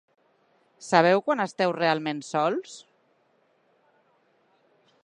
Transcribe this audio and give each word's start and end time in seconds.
Sabeu 0.85 1.21
quan 1.27 1.43
esteu 1.45 1.75
realment 1.77 2.25
sols? 2.31 2.75